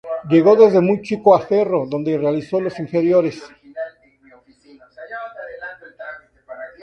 [0.27, 3.39] Llegó desde muy chico a Ferro, donde realizó las inferiores.